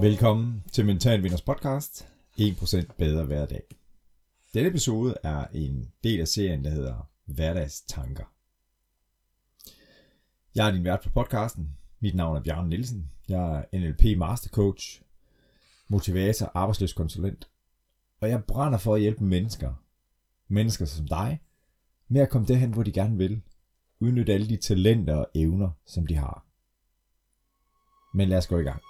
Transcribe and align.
Velkommen 0.00 0.64
til 0.72 0.86
Mental 0.86 1.22
Vinders 1.22 1.42
podcast, 1.42 2.08
1% 2.40 2.92
bedre 2.98 3.24
hver 3.24 3.46
dag. 3.46 3.62
Denne 4.54 4.68
episode 4.68 5.14
er 5.22 5.46
en 5.46 5.92
del 6.04 6.20
af 6.20 6.28
serien, 6.28 6.64
der 6.64 6.70
hedder 6.70 7.08
Hverdagstanker. 7.24 8.24
Jeg 10.54 10.68
er 10.68 10.70
din 10.70 10.84
vært 10.84 11.00
på 11.00 11.10
podcasten. 11.10 11.76
Mit 12.00 12.14
navn 12.14 12.36
er 12.36 12.40
Bjørn 12.40 12.68
Nielsen. 12.68 13.10
Jeg 13.28 13.58
er 13.72 13.78
NLP 13.78 14.18
Master 14.18 14.48
Coach, 14.50 15.02
motivator, 15.88 16.52
arbejdsløs 16.54 16.92
konsulent. 16.92 17.48
Og 18.20 18.28
jeg 18.28 18.44
brænder 18.44 18.78
for 18.78 18.94
at 18.94 19.00
hjælpe 19.00 19.24
mennesker, 19.24 19.74
mennesker 20.48 20.84
som 20.84 21.08
dig, 21.08 21.40
med 22.08 22.20
at 22.20 22.30
komme 22.30 22.46
derhen, 22.46 22.72
hvor 22.72 22.82
de 22.82 22.92
gerne 22.92 23.16
vil. 23.16 23.42
Udnytte 24.00 24.32
alle 24.32 24.48
de 24.48 24.56
talenter 24.56 25.14
og 25.14 25.26
evner, 25.34 25.70
som 25.86 26.06
de 26.06 26.14
har. 26.14 26.46
Men 28.14 28.28
lad 28.28 28.38
os 28.38 28.46
gå 28.46 28.58
i 28.58 28.62
gang. 28.62 28.80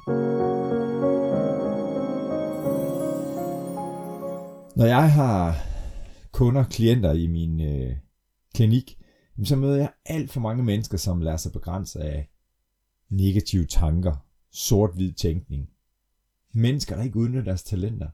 Når 4.77 4.85
jeg 4.85 5.13
har 5.13 5.57
kunder, 6.33 6.65
klienter 6.65 7.13
i 7.13 7.27
min 7.27 7.61
øh, 7.61 7.97
klinik, 8.55 8.99
så 9.45 9.57
møder 9.57 9.77
jeg 9.77 9.93
alt 10.05 10.31
for 10.31 10.41
mange 10.41 10.63
mennesker, 10.63 10.99
som 10.99 11.21
lader 11.21 11.37
sig 11.37 11.53
begrænse 11.53 12.01
af 12.01 12.31
negative 13.09 13.67
tanker, 13.67 14.27
sort-hvid 14.51 15.13
tænkning. 15.13 15.71
Mennesker, 16.53 16.97
der 16.97 17.03
ikke 17.03 17.19
udnytter 17.19 17.45
deres 17.45 17.63
talenter. 17.63 18.11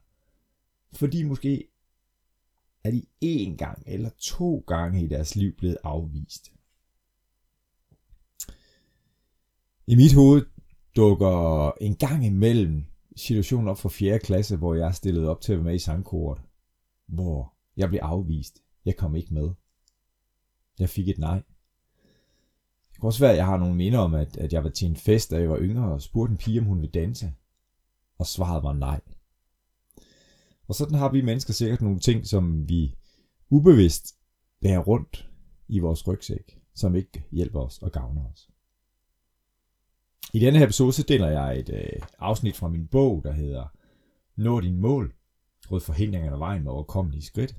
Fordi 0.93 1.23
måske 1.23 1.67
er 2.83 2.91
de 2.91 3.05
én 3.25 3.55
gang 3.55 3.83
eller 3.85 4.09
to 4.17 4.63
gange 4.67 5.03
i 5.03 5.07
deres 5.07 5.35
liv 5.35 5.55
blevet 5.57 5.77
afvist. 5.83 6.54
I 9.87 9.95
mit 9.95 10.13
hoved 10.13 10.45
dukker 10.95 11.71
en 11.81 11.95
gang 11.95 12.25
imellem 12.25 12.85
situationen 13.15 13.67
op 13.67 13.77
for 13.77 13.89
4. 13.89 14.19
klasse, 14.19 14.57
hvor 14.57 14.73
jeg 14.73 14.95
stillede 14.95 15.29
op 15.29 15.41
til 15.41 15.53
at 15.53 15.57
være 15.57 15.65
med 15.65 15.75
i 15.75 15.79
sangkoret, 15.79 16.41
hvor 17.07 17.53
jeg 17.77 17.89
blev 17.89 17.99
afvist. 18.03 18.61
Jeg 18.85 18.95
kom 18.95 19.15
ikke 19.15 19.33
med. 19.33 19.49
Jeg 20.79 20.89
fik 20.89 21.09
et 21.09 21.17
nej. 21.17 21.41
Det 22.91 22.99
kan 22.99 23.07
også 23.07 23.19
være, 23.19 23.31
at 23.31 23.37
jeg 23.37 23.45
har 23.45 23.57
nogle 23.57 23.75
minder 23.75 23.99
om, 23.99 24.13
at, 24.13 24.37
at 24.37 24.53
jeg 24.53 24.63
var 24.63 24.69
til 24.69 24.87
en 24.87 24.95
fest, 24.95 25.31
da 25.31 25.39
jeg 25.39 25.49
var 25.49 25.59
yngre, 25.59 25.93
og 25.93 26.01
spurgte 26.01 26.31
en 26.31 26.37
pige, 26.37 26.59
om 26.59 26.65
hun 26.65 26.81
ville 26.81 26.91
danse. 26.91 27.33
Og 28.17 28.27
svaret 28.27 28.63
var 28.63 28.73
nej. 28.73 29.01
Og 30.67 30.75
sådan 30.75 30.97
har 30.97 31.11
vi 31.11 31.21
mennesker 31.21 31.53
sikkert 31.53 31.81
nogle 31.81 31.99
ting, 31.99 32.27
som 32.27 32.69
vi 32.69 32.95
ubevidst 33.49 34.15
bærer 34.61 34.79
rundt 34.79 35.29
i 35.67 35.79
vores 35.79 36.07
rygsæk, 36.07 36.59
som 36.73 36.95
ikke 36.95 37.25
hjælper 37.31 37.59
os 37.59 37.77
og 37.77 37.91
gavner 37.91 38.25
os. 38.31 38.49
I 40.33 40.39
denne 40.39 40.59
her 40.59 40.65
episode, 40.65 40.93
så 40.93 41.03
deler 41.03 41.29
jeg 41.29 41.59
et 41.59 41.69
øh, 41.69 42.01
afsnit 42.19 42.55
fra 42.55 42.67
min 42.67 42.87
bog, 42.87 43.23
der 43.23 43.31
hedder 43.31 43.67
Nå 44.35 44.61
din 44.61 44.77
mål, 44.77 45.13
rød 45.71 45.81
forhindringerne 45.81 46.33
af 46.33 46.39
vejen 46.39 46.63
med 46.63 46.71
overkommelige 46.71 47.23
skridt. 47.23 47.55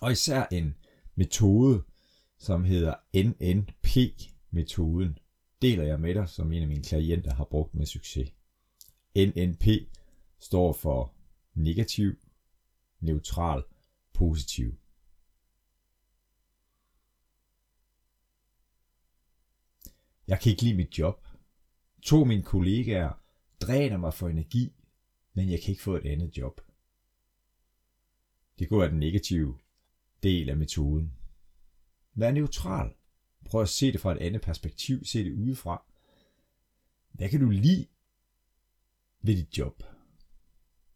Og 0.00 0.12
især 0.12 0.46
en 0.52 0.76
metode, 1.14 1.82
som 2.38 2.64
hedder 2.64 2.94
NNP-metoden, 3.14 5.18
deler 5.62 5.84
jeg 5.84 6.00
med 6.00 6.14
dig, 6.14 6.28
som 6.28 6.52
en 6.52 6.62
af 6.62 6.68
mine 6.68 6.82
klienter 6.82 7.34
har 7.34 7.44
brugt 7.44 7.74
med 7.74 7.86
succes. 7.86 8.32
NNP 9.16 9.64
står 10.38 10.72
for 10.72 11.14
negativ, 11.54 12.14
neutral, 13.00 13.62
positiv. 14.12 14.74
Jeg 20.28 20.40
kan 20.40 20.50
ikke 20.50 20.62
lide 20.62 20.76
mit 20.76 20.98
job. 20.98 21.25
To 22.06 22.20
af 22.20 22.26
mine 22.26 22.42
kollegaer 22.42 23.22
dræner 23.60 23.96
mig 23.96 24.14
for 24.14 24.28
energi, 24.28 24.72
men 25.34 25.50
jeg 25.50 25.60
kan 25.60 25.70
ikke 25.70 25.82
få 25.82 25.96
et 25.96 26.06
andet 26.06 26.38
job. 26.38 26.60
Det 28.58 28.68
går 28.68 28.82
af 28.82 28.90
den 28.90 28.98
negative 28.98 29.58
del 30.22 30.50
af 30.50 30.56
metoden. 30.56 31.12
Vær 32.14 32.30
neutral. 32.30 32.94
Prøv 33.44 33.62
at 33.62 33.68
se 33.68 33.92
det 33.92 34.00
fra 34.00 34.12
et 34.12 34.18
andet 34.18 34.42
perspektiv. 34.42 35.04
Se 35.04 35.24
det 35.24 35.32
udefra. 35.32 35.82
Hvad 37.12 37.28
kan 37.28 37.40
du 37.40 37.50
lide 37.50 37.86
ved 39.22 39.36
dit 39.36 39.58
job? 39.58 39.82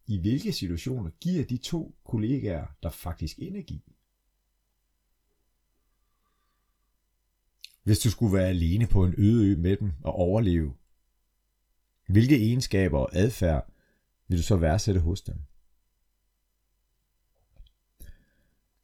I 0.07 0.19
hvilke 0.19 0.53
situationer 0.53 1.09
giver 1.09 1.45
de 1.45 1.57
to 1.57 1.95
kollegaer 2.03 2.67
der 2.83 2.89
faktisk 2.89 3.39
energi? 3.39 3.83
Hvis 7.83 7.99
du 7.99 8.09
skulle 8.09 8.33
være 8.33 8.49
alene 8.49 8.87
på 8.87 9.05
en 9.05 9.15
øde 9.17 9.47
ø 9.47 9.57
med 9.57 9.77
dem 9.77 9.91
og 10.03 10.13
overleve, 10.13 10.75
hvilke 12.07 12.35
egenskaber 12.35 12.99
og 12.99 13.09
adfærd 13.13 13.73
vil 14.27 14.37
du 14.37 14.43
så 14.43 14.55
værdsætte 14.55 14.99
hos 14.99 15.21
dem? 15.21 15.35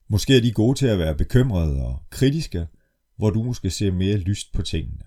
Måske 0.07 0.37
er 0.37 0.41
de 0.41 0.51
gode 0.51 0.77
til 0.77 0.87
at 0.87 0.99
være 0.99 1.15
bekymrede 1.15 1.85
og 1.85 2.03
kritiske, 2.09 2.67
hvor 3.15 3.29
du 3.29 3.43
måske 3.43 3.69
ser 3.69 3.91
mere 3.91 4.17
lyst 4.17 4.53
på 4.53 4.61
tingene. 4.61 5.03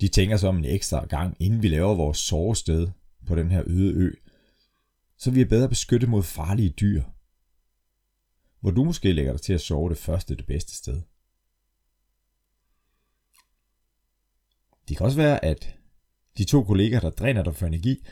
De 0.00 0.08
tænker 0.08 0.36
så 0.36 0.48
om 0.48 0.58
en 0.58 0.64
ekstra 0.64 1.06
gang, 1.06 1.36
inden 1.40 1.62
vi 1.62 1.68
laver 1.68 1.94
vores 1.94 2.18
sovested 2.18 2.88
på 3.26 3.34
den 3.34 3.50
her 3.50 3.62
øde 3.66 3.94
ø, 3.94 4.12
så 5.16 5.30
vi 5.30 5.40
er 5.40 5.48
bedre 5.48 5.68
beskyttet 5.68 6.08
mod 6.08 6.22
farlige 6.22 6.70
dyr, 6.70 7.02
hvor 8.60 8.70
du 8.70 8.84
måske 8.84 9.12
lægger 9.12 9.32
dig 9.32 9.40
til 9.40 9.52
at 9.52 9.60
sove 9.60 9.90
det 9.90 9.98
første 9.98 10.36
det 10.36 10.46
bedste 10.46 10.76
sted. 10.76 11.02
Det 14.88 14.96
kan 14.96 15.06
også 15.06 15.18
være, 15.18 15.44
at 15.44 15.78
de 16.38 16.44
to 16.44 16.64
kolleger, 16.64 17.00
der 17.00 17.10
dræner 17.10 17.42
dig 17.42 17.56
for 17.56 17.66
energi, 17.66 18.06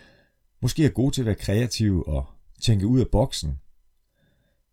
måske 0.60 0.84
er 0.84 0.90
gode 0.90 1.14
til 1.14 1.22
at 1.22 1.26
være 1.26 1.34
kreative 1.34 2.08
og 2.08 2.26
tænke 2.62 2.86
ud 2.86 3.00
af 3.00 3.08
boksen, 3.12 3.60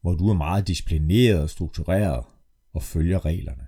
hvor 0.02 0.13
du 0.13 0.30
er 0.30 0.34
meget 0.34 0.68
disciplineret 0.68 1.42
og 1.42 1.50
struktureret 1.50 2.25
og 2.74 2.84
følger 2.84 3.25
reglerne. 3.25 3.68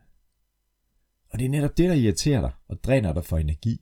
Og 1.30 1.40
det 1.40 1.46
er 1.46 1.50
netop 1.50 1.78
det, 1.78 1.90
der 1.90 1.96
irriterer 1.96 2.42
dig 2.42 2.52
og 2.68 2.84
dræner 2.84 3.14
dig 3.14 3.26
for 3.26 3.38
energi. 3.38 3.82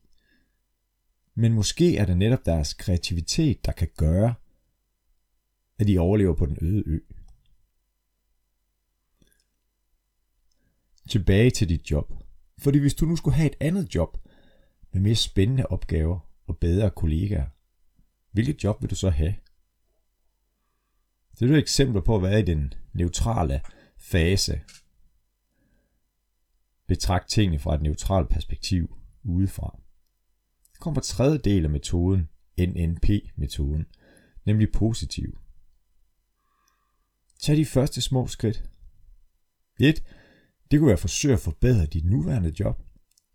Men 1.36 1.54
måske 1.54 1.98
er 1.98 2.06
det 2.06 2.18
netop 2.18 2.46
deres 2.46 2.74
kreativitet, 2.74 3.66
der 3.66 3.72
kan 3.72 3.88
gøre, 3.98 4.34
at 5.80 5.88
de 5.88 6.00
overlever 6.00 6.36
på 6.36 6.46
den 6.46 6.58
øde 6.62 6.84
ø. 6.86 7.00
Tilbage 11.10 11.52
til 11.52 11.70
dit 11.70 11.92
job. 11.92 12.14
Fordi 12.58 12.80
hvis 12.80 12.94
du 12.94 13.06
nu 13.06 13.16
skulle 13.16 13.36
have 13.36 13.50
et 13.50 13.58
andet 13.60 13.96
job 13.96 14.18
med 14.94 15.02
mere 15.02 15.16
spændende 15.16 15.66
opgaver 15.66 16.20
og 16.48 16.58
bedre 16.58 16.92
kollegaer, 16.92 17.48
hvilket 18.32 18.64
job 18.64 18.82
vil 18.82 18.90
du 18.90 18.96
så 18.96 19.10
have? 19.10 19.36
Det 21.40 21.50
er 21.50 21.54
et 21.54 21.60
eksempel 21.60 22.02
på 22.02 22.16
at 22.16 22.22
være 22.22 22.40
i 22.40 22.44
den 22.44 22.74
neutrale 22.94 23.62
fase. 23.98 24.62
Betragt 26.88 27.30
tingene 27.30 27.60
fra 27.60 27.76
et 27.76 27.82
neutralt 27.82 28.30
perspektiv 28.30 28.98
udefra. 29.24 29.80
Det 30.72 30.80
kommer 30.80 31.02
på 31.02 31.06
tredje 31.06 31.38
del 31.38 31.64
af 31.64 31.70
metoden, 31.70 32.30
NNP-metoden, 32.60 33.86
nemlig 34.46 34.72
positiv. 34.72 35.38
Tag 37.40 37.58
de 37.58 37.66
første 37.66 38.02
små 38.02 38.28
skridt. 38.28 38.64
1. 39.80 40.04
Det 40.72 40.80
kunne 40.80 40.88
være 40.88 40.94
at 40.94 41.00
forsøge 41.00 41.34
at 41.34 41.40
forbedre 41.40 41.86
dit 41.86 42.06
nuværende 42.06 42.54
job 42.60 42.84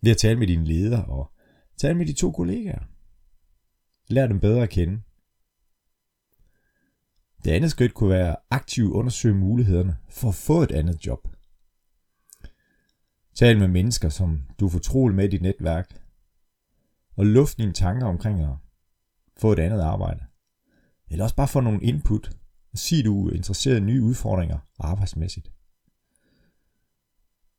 ved 0.02 0.10
at 0.10 0.16
tale 0.16 0.38
med 0.38 0.46
dine 0.46 0.64
ledere 0.64 1.04
og 1.04 1.32
Tal 1.78 1.96
med 1.96 2.06
de 2.06 2.12
to 2.12 2.32
kollegaer. 2.32 2.84
Lær 4.06 4.26
dem 4.26 4.40
bedre 4.40 4.62
at 4.62 4.70
kende. 4.70 5.02
Det 7.44 7.50
andet 7.50 7.70
skridt 7.70 7.94
kunne 7.94 8.10
være 8.10 8.36
aktivt 8.50 8.92
undersøge 8.92 9.34
mulighederne 9.34 9.96
for 10.08 10.28
at 10.28 10.34
få 10.34 10.62
et 10.62 10.70
andet 10.70 11.06
job. 11.06 11.28
Tal 13.34 13.58
med 13.58 13.68
mennesker, 13.68 14.08
som 14.08 14.42
du 14.60 14.66
er 14.66 14.70
fortrolig 14.70 15.16
med 15.16 15.24
i 15.24 15.28
dit 15.28 15.42
netværk, 15.42 16.02
og 17.16 17.26
luft 17.26 17.58
dine 17.58 17.72
tanker 17.72 18.06
omkring 18.06 18.40
at 18.40 18.56
få 19.36 19.52
et 19.52 19.58
andet 19.58 19.80
arbejde. 19.80 20.24
Eller 21.10 21.24
også 21.24 21.36
bare 21.36 21.48
få 21.48 21.60
nogle 21.60 21.82
input, 21.82 22.30
og 22.72 22.78
sig 22.78 23.04
du 23.04 23.28
er 23.28 23.32
interesseret 23.32 23.76
i 23.76 23.80
nye 23.80 24.02
udfordringer 24.02 24.58
arbejdsmæssigt. 24.78 25.52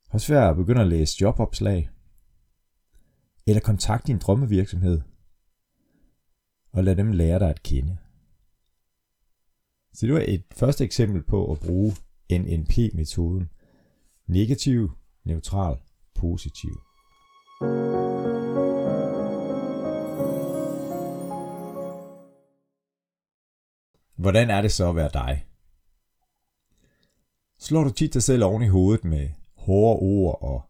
Også 0.10 0.34
være 0.34 0.50
at 0.50 0.56
begynde 0.56 0.82
at 0.82 0.88
læse 0.88 1.18
jobopslag, 1.22 1.90
eller 3.50 3.62
kontakt 3.62 4.08
din 4.08 4.18
drømmevirksomhed, 4.18 5.02
og 6.72 6.84
lad 6.84 6.96
dem 6.96 7.12
lære 7.12 7.40
dig 7.40 7.50
at 7.50 7.64
kende. 7.64 7.98
Så 9.94 10.06
det 10.06 10.14
var 10.14 10.24
et 10.28 10.44
første 10.56 10.84
eksempel 10.84 11.24
på 11.24 11.52
at 11.52 11.60
bruge 11.60 11.94
NNP-metoden. 12.32 13.50
Negativ, 14.28 14.92
neutral, 15.24 15.78
positiv. 16.16 16.70
Hvordan 24.16 24.50
er 24.50 24.62
det 24.62 24.72
så 24.72 24.90
at 24.90 24.96
være 24.96 25.10
dig? 25.14 25.46
Slår 27.60 27.84
du 27.84 27.90
tit 27.90 28.14
dig 28.14 28.24
selv 28.24 28.44
oven 28.44 28.64
i 28.64 28.68
hovedet 28.68 29.04
med 29.04 29.30
hårde 29.56 30.00
ord 30.00 30.42
og 30.42 30.62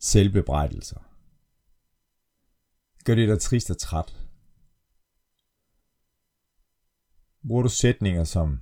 selvbebrejdelser. 0.00 1.13
Gør 3.04 3.14
det 3.14 3.28
dig 3.28 3.40
trist 3.40 3.70
og 3.70 3.78
træt? 3.78 4.26
Bruger 7.48 7.62
du 7.62 7.68
sætninger 7.68 8.24
som, 8.24 8.60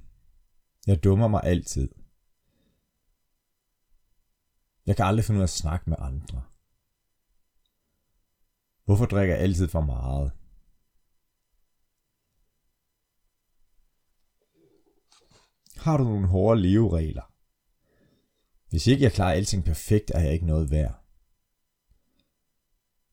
jeg 0.87 1.05
dummer 1.05 1.29
mig 1.29 1.41
altid. 1.45 1.89
Jeg 4.87 4.97
kan 4.97 5.05
aldrig 5.05 5.25
finde 5.25 5.39
ud 5.39 5.43
af 5.43 5.47
at 5.47 5.51
snakke 5.51 5.91
med 5.91 5.97
andre. 6.01 6.43
Hvorfor 8.85 9.07
drikker 9.07 9.35
jeg 9.35 9.43
altid 9.43 9.69
for 9.69 9.81
meget? 9.81 10.33
Har 15.77 15.97
du 15.97 16.05
nogle 16.05 16.29
hårde 16.29 16.61
leveregler? 16.61 17.33
Hvis 18.69 18.87
ikke 18.87 19.05
jeg 19.05 19.13
klarer 19.13 19.33
alting 19.33 19.65
perfekt, 19.65 20.11
er 20.11 20.21
jeg 20.21 20.33
ikke 20.33 20.47
noget 20.47 20.71
værd. 20.71 21.02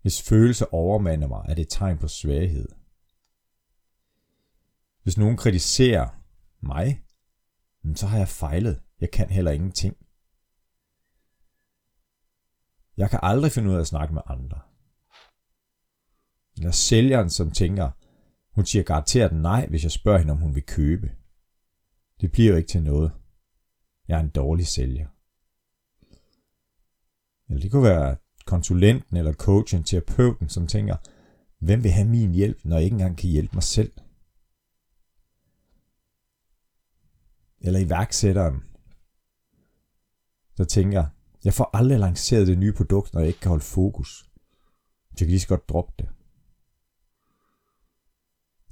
Hvis 0.09 0.21
følelser 0.21 0.73
overmander 0.73 1.27
mig, 1.27 1.45
er 1.49 1.53
det 1.53 1.61
et 1.61 1.69
tegn 1.69 1.97
på 1.97 2.07
svaghed. 2.07 2.69
Hvis 5.03 5.17
nogen 5.17 5.37
kritiserer 5.37 6.21
mig, 6.61 7.03
så 7.95 8.07
har 8.07 8.17
jeg 8.17 8.27
fejlet. 8.27 8.81
Jeg 9.01 9.11
kan 9.11 9.29
heller 9.29 9.51
ingenting. 9.51 9.97
Jeg 12.97 13.09
kan 13.09 13.19
aldrig 13.23 13.51
finde 13.51 13.69
ud 13.69 13.75
af 13.75 13.79
at 13.79 13.87
snakke 13.87 14.13
med 14.13 14.21
andre. 14.25 14.59
Eller 16.57 16.71
sælgeren, 16.71 17.29
som 17.29 17.51
tænker, 17.51 17.91
hun 18.55 18.65
siger 18.65 18.83
garanteret 18.83 19.31
nej, 19.31 19.67
hvis 19.67 19.83
jeg 19.83 19.91
spørger 19.91 20.19
hende, 20.19 20.31
om 20.31 20.39
hun 20.39 20.55
vil 20.55 20.65
købe. 20.65 21.11
Det 22.21 22.31
bliver 22.31 22.51
jo 22.51 22.57
ikke 22.57 22.69
til 22.69 22.83
noget. 22.83 23.11
Jeg 24.07 24.17
er 24.17 24.23
en 24.23 24.29
dårlig 24.29 24.67
sælger. 24.67 25.07
Eller 27.47 27.61
det 27.61 27.71
kunne 27.71 27.83
være 27.83 28.17
konsulenten 28.49 29.17
eller 29.17 29.33
coachen, 29.33 29.83
terapeuten, 29.83 30.49
som 30.49 30.67
tænker, 30.67 30.95
hvem 31.59 31.83
vil 31.83 31.91
have 31.91 32.07
min 32.07 32.31
hjælp, 32.31 32.57
når 32.63 32.75
jeg 32.75 32.83
ikke 32.83 32.93
engang 32.93 33.17
kan 33.17 33.29
hjælpe 33.29 33.53
mig 33.53 33.63
selv? 33.63 33.91
Eller 37.61 37.79
iværksætteren, 37.79 38.63
der 40.57 40.63
tænker, 40.63 41.05
jeg 41.43 41.53
får 41.53 41.69
aldrig 41.73 41.99
lanceret 41.99 42.47
det 42.47 42.57
nye 42.57 42.73
produkt, 42.73 43.13
når 43.13 43.21
jeg 43.21 43.27
ikke 43.27 43.39
kan 43.39 43.49
holde 43.49 43.63
fokus. 43.63 44.09
Så 44.09 45.11
jeg 45.11 45.17
kan 45.17 45.27
lige 45.27 45.39
så 45.39 45.47
godt 45.47 45.69
droppe 45.69 45.93
det. 45.99 46.09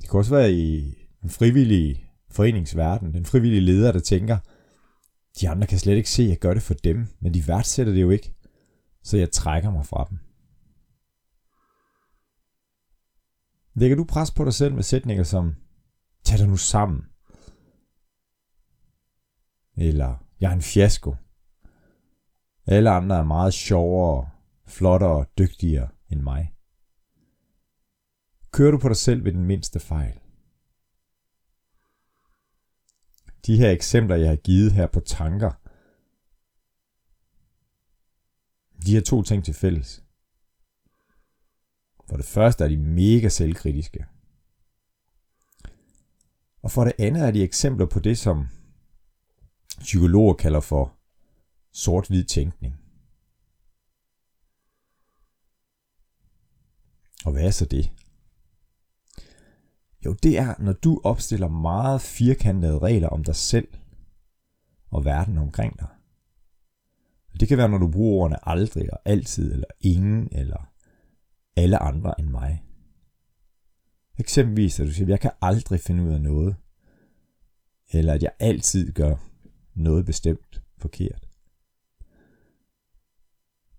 Det 0.01 0.09
kan 0.09 0.17
også 0.17 0.35
være 0.35 0.51
i 0.53 0.97
den 1.21 1.29
frivillige 1.29 2.09
foreningsverden, 2.29 3.13
den 3.13 3.25
frivillige 3.25 3.61
leder, 3.61 3.91
der 3.91 3.99
tænker, 3.99 4.37
de 5.41 5.49
andre 5.49 5.67
kan 5.67 5.79
slet 5.79 5.95
ikke 5.95 6.09
se, 6.09 6.23
at 6.23 6.29
jeg 6.29 6.37
gør 6.37 6.53
det 6.53 6.63
for 6.63 6.73
dem, 6.73 7.07
men 7.19 7.33
de 7.33 7.47
værdsætter 7.47 7.93
det 7.93 8.01
jo 8.01 8.09
ikke, 8.09 8.33
så 9.07 9.17
jeg 9.17 9.31
trækker 9.31 9.71
mig 9.71 9.85
fra 9.85 10.07
dem. 10.09 10.19
Lægger 13.73 13.97
du 13.97 14.03
pres 14.03 14.31
på 14.31 14.45
dig 14.45 14.53
selv 14.53 14.73
med 14.73 14.83
sætninger 14.83 15.23
som, 15.23 15.55
tag 16.23 16.37
dig 16.37 16.47
nu 16.47 16.57
sammen, 16.57 17.05
eller 19.77 20.25
jeg 20.39 20.49
er 20.49 20.55
en 20.55 20.61
fiasko, 20.61 21.15
alle 22.65 22.89
andre 22.89 23.17
er 23.17 23.23
meget 23.23 23.53
sjovere, 23.53 24.29
flottere 24.65 25.11
og 25.11 25.27
dygtigere 25.37 25.89
end 26.09 26.21
mig. 26.21 26.53
Kører 28.51 28.71
du 28.71 28.77
på 28.77 28.89
dig 28.89 28.97
selv 28.97 29.25
ved 29.25 29.31
den 29.31 29.45
mindste 29.45 29.79
fejl? 29.79 30.19
De 33.45 33.57
her 33.57 33.71
eksempler, 33.71 34.15
jeg 34.15 34.29
har 34.29 34.35
givet 34.35 34.71
her 34.71 34.87
på 34.87 34.99
tanker, 34.99 35.66
de 38.85 38.93
har 38.93 39.01
to 39.01 39.21
ting 39.21 39.45
til 39.45 39.53
fælles. 39.53 40.03
For 42.09 42.17
det 42.17 42.25
første 42.25 42.63
er 42.63 42.67
de 42.67 42.77
mega 42.77 43.29
selvkritiske. 43.29 44.05
Og 46.61 46.71
for 46.71 46.83
det 46.83 46.93
andet 46.99 47.23
er 47.27 47.31
de 47.31 47.43
eksempler 47.43 47.85
på 47.85 47.99
det, 47.99 48.17
som 48.17 48.47
psykologer 49.79 50.33
kalder 50.33 50.59
for 50.59 50.97
sort-hvid 51.71 52.23
tænkning. 52.23 52.75
Og 57.25 57.31
hvad 57.31 57.43
er 57.43 57.51
så 57.51 57.65
det? 57.65 57.91
Jo, 60.05 60.13
det 60.13 60.37
er, 60.37 60.55
når 60.59 60.73
du 60.73 61.01
opstiller 61.03 61.47
meget 61.47 62.01
firkantede 62.01 62.79
regler 62.79 63.09
om 63.09 63.23
dig 63.23 63.35
selv 63.35 63.67
og 64.89 65.05
verden 65.05 65.37
omkring 65.37 65.79
dig. 65.79 65.96
Det 67.39 67.47
kan 67.47 67.57
være, 67.57 67.69
når 67.69 67.77
du 67.77 67.91
bruger 67.91 68.23
ordene 68.23 68.49
aldrig 68.49 68.93
og 68.93 68.99
altid, 69.05 69.51
eller 69.53 69.67
ingen, 69.81 70.29
eller 70.31 70.71
alle 71.55 71.77
andre 71.77 72.19
end 72.19 72.29
mig. 72.29 72.63
Eksempelvis, 74.19 74.79
at 74.79 74.87
du 74.87 74.91
siger, 74.91 75.05
at 75.05 75.09
jeg 75.09 75.19
kan 75.19 75.31
aldrig 75.41 75.79
finde 75.79 76.03
ud 76.03 76.13
af 76.13 76.21
noget, 76.21 76.55
eller 77.91 78.13
at 78.13 78.23
jeg 78.23 78.31
altid 78.39 78.91
gør 78.91 79.15
noget 79.73 80.05
bestemt 80.05 80.61
forkert. 80.77 81.27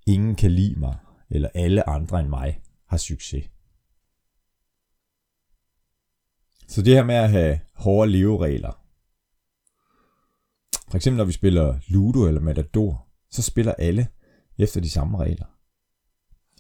Ingen 0.06 0.34
kan 0.34 0.50
lide 0.50 0.81
mig, 0.81 0.96
eller 1.31 1.49
alle 1.55 1.88
andre 1.88 2.20
end 2.20 2.28
mig 2.28 2.62
har 2.87 2.96
succes. 2.96 3.50
Så 6.69 6.82
det 6.82 6.94
her 6.94 7.05
med 7.05 7.14
at 7.14 7.31
have 7.31 7.60
hårde 7.75 8.10
leveregler. 8.10 8.84
For 10.88 10.96
eksempel 10.96 11.16
når 11.16 11.25
vi 11.25 11.32
spiller 11.32 11.81
Ludo 11.88 12.26
eller 12.26 12.40
Matador, 12.40 13.07
så 13.31 13.43
spiller 13.43 13.75
alle 13.75 14.09
efter 14.59 14.81
de 14.81 14.91
samme 14.91 15.19
regler. 15.19 15.47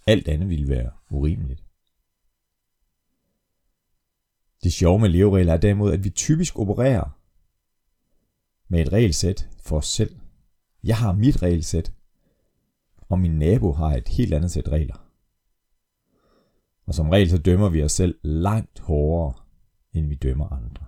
Alt 0.06 0.28
andet 0.28 0.48
ville 0.48 0.68
være 0.68 0.92
urimeligt. 1.10 1.64
Det 4.62 4.72
sjove 4.72 4.98
med 4.98 5.08
leveregler 5.08 5.52
er 5.52 5.56
derimod, 5.56 5.92
at 5.92 6.04
vi 6.04 6.10
typisk 6.10 6.58
opererer 6.58 7.18
med 8.68 8.80
et 8.80 8.92
regelsæt 8.92 9.48
for 9.60 9.76
os 9.76 9.86
selv. 9.86 10.16
Jeg 10.84 10.96
har 10.98 11.12
mit 11.12 11.42
regelsæt, 11.42 11.92
og 13.08 13.18
min 13.18 13.38
nabo 13.38 13.72
har 13.72 13.96
et 13.96 14.08
helt 14.08 14.34
andet 14.34 14.50
sæt 14.50 14.68
regler. 14.68 15.08
Og 16.86 16.94
som 16.94 17.08
regel 17.08 17.30
så 17.30 17.38
dømmer 17.38 17.68
vi 17.68 17.82
os 17.82 17.92
selv 17.92 18.18
langt 18.22 18.78
hårdere, 18.78 19.34
end 19.92 20.06
vi 20.06 20.14
dømmer 20.14 20.48
andre. 20.48 20.86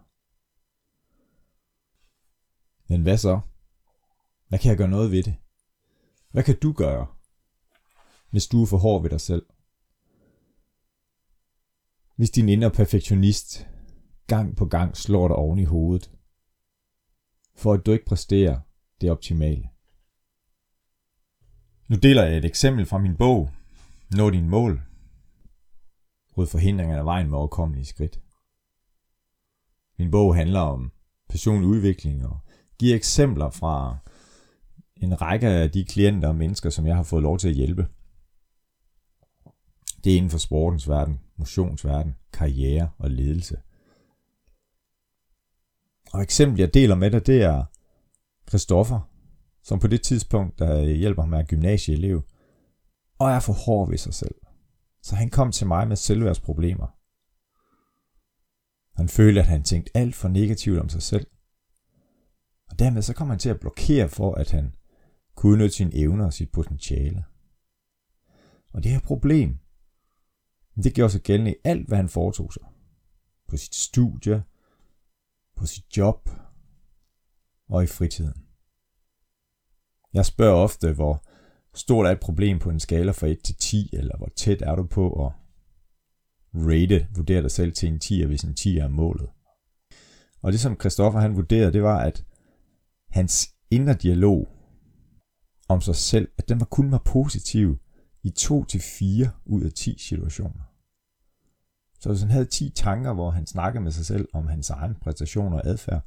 Men 2.89 3.03
hvad 3.03 3.19
så? 3.19 3.41
Hvad 4.49 4.59
kan 4.59 4.69
jeg 4.69 4.79
gøre 4.79 4.89
noget 4.89 5.11
ved 5.11 5.23
det? 5.23 5.37
Hvad 6.31 6.43
kan 6.43 6.59
du 6.59 6.73
gøre, 6.73 7.07
hvis 8.31 8.47
du 8.47 8.63
er 8.63 8.67
for 8.67 8.77
hård 8.77 9.03
ved 9.03 9.11
dig 9.11 9.21
selv? 9.21 9.47
Hvis 12.17 12.31
din 12.31 12.49
indre 12.49 12.71
perfektionist 12.71 13.69
gang 14.27 14.57
på 14.57 14.67
gang 14.67 14.97
slår 14.97 15.29
dig 15.29 15.37
oven 15.37 15.59
i 15.59 15.65
hovedet, 15.65 16.11
for 17.55 17.73
at 17.73 17.87
du 17.87 17.93
ikke 17.93 18.05
præsterer 18.05 18.61
det 19.01 19.11
optimale. 19.11 19.69
Nu 21.89 21.97
deler 21.97 22.25
jeg 22.25 22.37
et 22.37 22.45
eksempel 22.45 22.87
fra 22.87 22.99
min 22.99 23.17
bog, 23.17 23.51
Nå 24.17 24.31
din 24.31 24.49
mål. 24.49 24.83
Ryd 26.37 26.47
forhindringer 26.47 26.99
af 26.99 27.05
vejen 27.05 27.31
med 27.31 27.39
overkommelige 27.39 27.85
skridt. 27.85 28.21
Min 29.99 30.11
bog 30.11 30.35
handler 30.35 30.61
om 30.61 30.93
personlig 31.29 31.69
udvikling 31.69 32.27
og 32.27 32.39
giver 32.79 32.97
eksempler 32.97 33.51
fra 33.51 33.99
en 35.01 35.21
række 35.21 35.49
af 35.49 35.71
de 35.71 35.85
klienter 35.85 36.29
og 36.29 36.37
mennesker, 36.37 36.71
som 36.71 36.87
jeg 36.87 36.97
har 36.97 37.03
fået 37.03 37.23
lov 37.23 37.39
til 37.39 37.49
at 37.49 37.55
hjælpe. 37.55 37.89
Det 40.05 40.13
er 40.13 40.17
inden 40.17 40.31
for 40.31 40.39
sportens 40.39 40.89
verden, 40.89 41.21
motionsverden, 41.37 42.17
karriere 42.33 42.91
og 42.99 43.11
ledelse. 43.11 43.57
Og 46.13 46.23
eksempel 46.23 46.61
jeg 46.61 46.75
deler 46.75 46.95
med 46.95 47.11
dig, 47.11 47.27
det 47.27 47.43
er 47.43 47.65
Christoffer, 48.49 49.01
som 49.63 49.79
på 49.79 49.87
det 49.87 50.03
tidspunkt, 50.03 50.59
der 50.59 50.85
hjælper 50.85 51.25
med 51.25 51.39
at 51.39 51.49
gymnasieelev, 51.49 52.23
og 53.19 53.31
er 53.31 53.41
for 53.41 53.53
hård 53.53 53.89
ved 53.91 53.99
sig 53.99 54.15
selv. 54.15 54.35
Så 55.03 55.17
han 55.17 55.31
kom 55.31 55.53
til 55.53 55.67
mig 55.67 55.89
med 55.89 55.97
selvværdsproblemer. 55.97 56.87
Han 58.97 59.09
følte, 59.09 59.41
at 59.41 59.47
han 59.47 59.63
tænkte 59.63 59.97
alt 59.97 60.15
for 60.15 60.29
negativt 60.29 60.79
om 60.79 60.89
sig 60.89 61.03
selv. 61.03 61.27
Og 62.71 62.79
dermed 62.79 63.03
så 63.03 63.15
kom 63.15 63.29
han 63.29 63.39
til 63.39 63.49
at 63.49 63.61
blokere 63.61 64.09
for, 64.09 64.35
at 64.35 64.51
han 64.51 64.75
kunne 65.41 65.53
udnytte 65.53 65.77
sine 65.77 65.95
evner 65.95 66.25
og 66.25 66.33
sit 66.33 66.53
potentiale. 66.53 67.25
Og 68.73 68.83
det 68.83 68.93
her 68.93 69.01
problem, 69.01 69.59
det 70.83 70.95
gjorde 70.95 71.13
sig 71.13 71.21
gældende 71.21 71.53
i 71.53 71.61
alt, 71.65 71.89
hvad 71.89 71.97
han 71.97 72.09
foretog 72.09 72.53
sig. 72.53 72.63
På 73.49 73.57
sit 73.57 73.75
studie, 73.75 74.43
på 75.57 75.67
sit 75.67 75.97
job 75.97 76.31
og 77.69 77.85
i 77.85 77.87
fritiden. 77.87 78.47
Jeg 80.13 80.27
spørger 80.27 80.55
ofte, 80.55 80.93
hvor 80.93 81.25
stort 81.75 82.07
er 82.07 82.11
et 82.11 82.21
problem 82.21 82.59
på 82.59 82.71
en 82.71 82.81
skala 82.81 83.13
fra 83.13 83.27
1 83.27 83.43
til 83.45 83.55
10, 83.57 83.91
eller 83.93 84.17
hvor 84.17 84.29
tæt 84.37 84.63
er 84.63 84.75
du 84.75 84.87
på 84.87 85.27
at 85.27 85.33
rate, 86.55 87.09
vurdere 87.17 87.43
dig 87.43 87.51
selv 87.51 87.73
til 87.73 87.89
en 87.89 88.01
10, 88.01 88.25
hvis 88.25 88.43
en 88.43 88.55
10 88.55 88.79
er 88.79 88.89
målet. 88.89 89.31
Og 90.43 90.53
det 90.53 90.61
som 90.61 90.81
Christoffer 90.81 91.21
han 91.21 91.37
vurderede, 91.37 91.73
det 91.73 91.83
var, 91.83 92.01
at 92.01 92.25
hans 93.09 93.55
indre 93.71 93.95
dialog 93.95 94.60
om 95.71 95.81
sig 95.81 95.97
selv, 95.97 96.29
at 96.39 96.49
den 96.49 96.61
var 96.61 96.67
kun 96.67 96.93
var 96.93 96.99
positiv 96.99 97.79
i 98.23 98.31
2 98.31 98.65
til 98.65 98.81
4 98.81 99.31
ud 99.45 99.63
af 99.63 99.73
10 99.73 99.99
situationer. 99.99 100.63
Så 102.01 102.09
hvis 102.09 102.21
han 102.21 102.31
havde 102.31 102.45
10 102.45 102.71
tanker, 102.71 103.13
hvor 103.13 103.31
han 103.31 103.47
snakkede 103.47 103.85
med 103.85 103.93
sig 103.93 104.07
selv 104.07 104.29
om 104.33 104.47
hans 104.47 104.71
egen 104.71 104.95
præstationer 104.95 105.57
og 105.57 105.67
adfærd, 105.67 106.03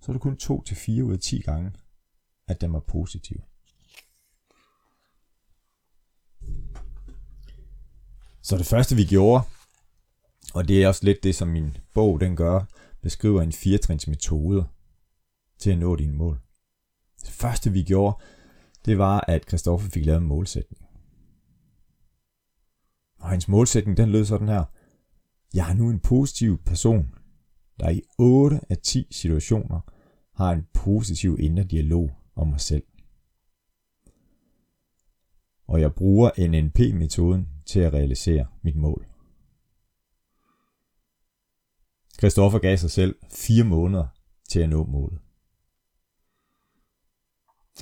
så 0.00 0.06
var 0.06 0.12
det 0.12 0.22
kun 0.22 0.36
2 0.36 0.62
til 0.62 0.76
4 0.76 1.04
ud 1.04 1.12
af 1.12 1.20
10 1.20 1.40
gange, 1.40 1.72
at 2.48 2.60
den 2.60 2.72
var 2.72 2.80
positiv. 2.80 3.40
Så 8.42 8.58
det 8.58 8.66
første 8.66 8.96
vi 8.96 9.04
gjorde, 9.04 9.44
og 10.54 10.68
det 10.68 10.82
er 10.82 10.88
også 10.88 11.04
lidt 11.04 11.22
det, 11.22 11.34
som 11.34 11.48
min 11.48 11.76
bog 11.94 12.20
den 12.20 12.36
gør, 12.36 12.64
beskriver 13.02 13.42
en 13.42 13.52
firetrins 13.52 14.08
metode 14.08 14.68
til 15.58 15.70
at 15.70 15.78
nå 15.78 15.96
dine 15.96 16.16
mål. 16.16 16.40
Det 17.20 17.30
første 17.30 17.72
vi 17.72 17.82
gjorde, 17.82 18.16
det 18.84 18.98
var, 18.98 19.24
at 19.28 19.48
Christoffer 19.48 19.90
fik 19.90 20.04
lavet 20.04 20.20
en 20.20 20.26
målsætning. 20.26 20.86
Og 23.18 23.28
hans 23.28 23.48
målsætning, 23.48 23.96
den 23.96 24.08
lød 24.08 24.24
sådan 24.24 24.48
her. 24.48 24.64
Jeg 25.54 25.70
er 25.70 25.74
nu 25.74 25.90
en 25.90 26.00
positiv 26.00 26.58
person, 26.58 27.14
der 27.80 27.90
i 27.90 28.02
8 28.18 28.60
af 28.68 28.78
10 28.78 29.06
situationer 29.10 29.80
har 30.34 30.52
en 30.52 30.66
positiv 30.74 31.36
indre 31.40 31.64
dialog 31.64 32.10
om 32.34 32.48
mig 32.48 32.60
selv. 32.60 32.84
Og 35.66 35.80
jeg 35.80 35.94
bruger 35.94 36.48
NNP-metoden 36.48 37.48
til 37.66 37.80
at 37.80 37.92
realisere 37.92 38.46
mit 38.62 38.76
mål. 38.76 39.06
Christoffer 42.18 42.58
gav 42.58 42.76
sig 42.76 42.90
selv 42.90 43.16
4 43.30 43.64
måneder 43.64 44.06
til 44.50 44.60
at 44.60 44.68
nå 44.68 44.84
målet. 44.84 45.18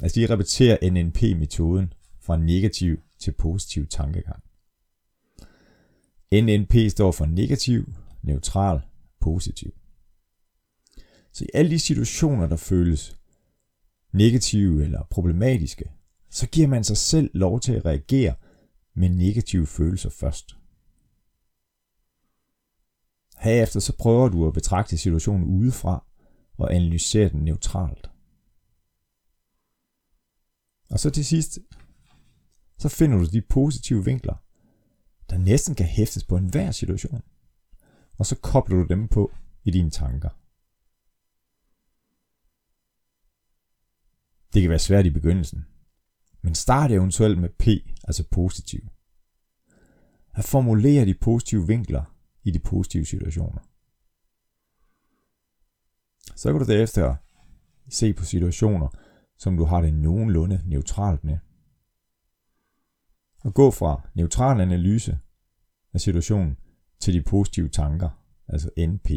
Altså 0.02 0.20
de 0.20 0.32
repeterer 0.32 0.90
NNP-metoden 0.90 1.92
fra 2.20 2.37
negativ 2.37 2.99
til 3.18 3.32
positiv 3.32 3.87
tankegang. 3.87 4.42
NNP 6.32 6.75
står 6.90 7.12
for 7.12 7.26
negativ, 7.26 7.92
neutral, 8.23 8.80
positiv. 9.20 9.75
Så 11.32 11.44
i 11.44 11.49
alle 11.54 11.70
de 11.70 11.78
situationer, 11.78 12.47
der 12.47 12.56
føles 12.56 13.16
negative 14.12 14.85
eller 14.85 15.02
problematiske, 15.11 15.90
så 16.30 16.49
giver 16.49 16.68
man 16.68 16.85
sig 16.85 16.97
selv 16.97 17.30
lov 17.35 17.61
til 17.61 17.73
at 17.73 17.85
reagere 17.85 18.35
med 18.94 19.09
negative 19.09 19.66
følelser 19.66 20.11
først. 20.11 20.56
Herefter 23.38 23.80
så 23.80 23.97
prøver 23.97 24.28
du 24.28 24.47
at 24.47 24.54
betragte 24.54 24.99
situationen 24.99 25.44
udefra 25.44 26.04
og 26.59 26.75
analysere 26.75 27.28
den 27.28 27.40
neutralt. 27.40 28.09
Og 30.90 31.00
så 31.00 31.11
til 31.11 31.25
sidst, 31.25 31.59
så 32.78 32.88
finder 32.88 33.18
du 33.18 33.25
de 33.25 33.42
positive 33.42 34.04
vinkler, 34.04 34.35
der 35.30 35.38
næsten 35.38 35.75
kan 35.75 35.87
hæftes 35.87 36.25
på 36.25 36.37
enhver 36.37 36.70
situation. 36.70 37.23
Og 38.18 38.26
så 38.26 38.37
kobler 38.37 38.76
du 38.76 38.87
dem 38.87 39.09
på 39.09 39.32
i 39.64 39.70
dine 39.70 39.90
tanker. 39.90 40.28
Det 44.52 44.62
kan 44.62 44.70
være 44.70 44.78
svært 44.78 45.06
i 45.06 45.11
begyndelsen, 45.11 45.66
men 46.42 46.54
start 46.54 46.90
eventuelt 46.90 47.38
med 47.38 47.49
P, 47.49 47.66
altså 48.04 48.25
positiv. 48.30 48.88
At 50.35 50.44
formulere 50.44 51.06
de 51.06 51.14
positive 51.14 51.66
vinkler 51.66 52.16
i 52.42 52.50
de 52.50 52.59
positive 52.59 53.04
situationer. 53.04 53.61
Så 56.37 56.52
kan 56.52 56.61
du 56.61 56.66
derefter 56.66 57.16
se 57.88 58.12
på 58.12 58.25
situationer, 58.25 58.88
som 59.40 59.56
du 59.56 59.64
har 59.64 59.80
det 59.80 59.94
nogenlunde 59.94 60.62
neutralt 60.66 61.25
med. 61.25 61.38
Og 63.44 63.54
gå 63.54 63.70
fra 63.70 64.09
neutral 64.14 64.61
analyse 64.61 65.18
af 65.92 66.00
situationen 66.00 66.56
til 66.99 67.14
de 67.14 67.23
positive 67.23 67.68
tanker, 67.68 68.11
altså 68.49 68.70
NP. 68.78 69.11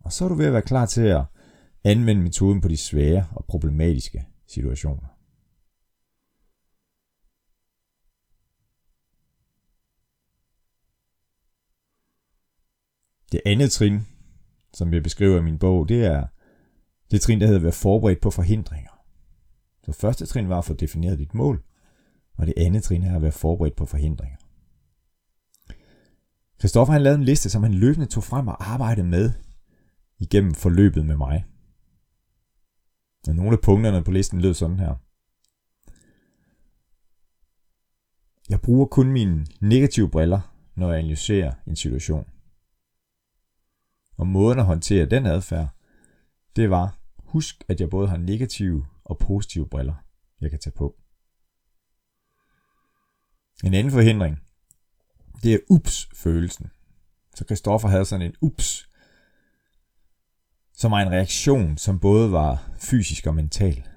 Og 0.00 0.12
så 0.12 0.24
er 0.24 0.28
du 0.28 0.34
ved 0.34 0.46
at 0.46 0.52
være 0.52 0.62
klar 0.62 0.86
til 0.86 1.02
at 1.02 1.24
anvende 1.84 2.22
metoden 2.22 2.60
på 2.60 2.68
de 2.68 2.76
svære 2.76 3.28
og 3.30 3.44
problematiske 3.44 4.26
situationer. 4.46 5.08
Det 13.32 13.40
andet 13.46 13.72
trin, 13.72 14.11
som 14.74 14.94
jeg 14.94 15.02
beskriver 15.02 15.38
i 15.38 15.42
min 15.42 15.58
bog, 15.58 15.88
det 15.88 16.04
er 16.04 16.26
det 17.10 17.20
trin, 17.20 17.40
der 17.40 17.46
hedder 17.46 17.58
at 17.58 17.64
være 17.64 17.72
forberedt 17.72 18.20
på 18.20 18.30
forhindringer. 18.30 18.90
Så 19.84 19.92
første 19.92 20.26
trin 20.26 20.48
var 20.48 20.58
at 20.58 20.64
få 20.64 20.74
defineret 20.74 21.18
dit 21.18 21.34
mål, 21.34 21.62
og 22.36 22.46
det 22.46 22.54
andet 22.56 22.82
trin 22.82 23.02
er 23.02 23.16
at 23.16 23.22
være 23.22 23.32
forberedt 23.32 23.76
på 23.76 23.86
forhindringer. 23.86 24.36
Christoffer 26.58 26.92
han 26.92 27.02
lavede 27.02 27.18
en 27.18 27.24
liste, 27.24 27.50
som 27.50 27.62
han 27.62 27.74
løbende 27.74 28.06
tog 28.06 28.24
frem 28.24 28.48
og 28.48 28.72
arbejdede 28.72 29.06
med 29.06 29.32
igennem 30.18 30.54
forløbet 30.54 31.06
med 31.06 31.16
mig. 31.16 31.44
Og 33.28 33.34
nogle 33.34 33.52
af 33.52 33.60
punkterne 33.60 34.04
på 34.04 34.10
listen 34.10 34.40
lød 34.40 34.54
sådan 34.54 34.78
her. 34.78 34.94
Jeg 38.48 38.60
bruger 38.60 38.86
kun 38.86 39.12
mine 39.12 39.46
negative 39.60 40.10
briller, 40.10 40.40
når 40.74 40.90
jeg 40.90 40.98
analyserer 40.98 41.52
en 41.66 41.76
situation. 41.76 42.26
Og 44.16 44.26
måden 44.26 44.58
at 44.58 44.64
håndtere 44.64 45.06
den 45.06 45.26
adfærd, 45.26 45.68
det 46.56 46.70
var, 46.70 46.98
husk 47.18 47.64
at 47.68 47.80
jeg 47.80 47.90
både 47.90 48.08
har 48.08 48.16
negative 48.16 48.86
og 49.04 49.18
positive 49.18 49.68
briller, 49.68 49.94
jeg 50.40 50.50
kan 50.50 50.58
tage 50.58 50.74
på. 50.76 50.96
En 53.64 53.74
anden 53.74 53.92
forhindring, 53.92 54.38
det 55.42 55.54
er 55.54 55.58
ups-følelsen. 55.70 56.70
Så 57.34 57.44
Christoffer 57.44 57.88
havde 57.88 58.04
sådan 58.04 58.26
en 58.26 58.34
ups, 58.40 58.88
som 60.72 60.90
var 60.90 60.98
en 61.00 61.10
reaktion, 61.10 61.76
som 61.76 62.00
både 62.00 62.32
var 62.32 62.70
fysisk 62.78 63.26
og 63.26 63.34
mental. 63.34 63.88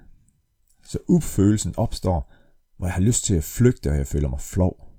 Så 0.84 0.98
ups-følelsen 1.08 1.74
opstår, 1.76 2.32
hvor 2.76 2.86
jeg 2.86 2.94
har 2.94 3.00
lyst 3.00 3.24
til 3.24 3.34
at 3.34 3.44
flygte, 3.44 3.90
og 3.90 3.96
jeg 3.96 4.06
føler 4.06 4.28
mig 4.28 4.40
flov. 4.40 4.92